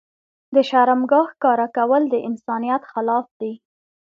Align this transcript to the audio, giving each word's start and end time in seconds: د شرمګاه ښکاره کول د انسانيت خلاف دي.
د 0.55 0.57
شرمګاه 0.69 1.25
ښکاره 1.31 1.67
کول 1.77 2.03
د 2.09 2.15
انسانيت 2.27 2.81
خلاف 2.91 3.25
دي. 3.41 3.53